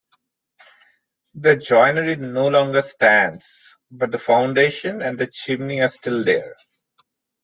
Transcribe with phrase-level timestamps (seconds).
[1.35, 6.55] The Joinery no longer stands, but the foundation and the chimney are still there.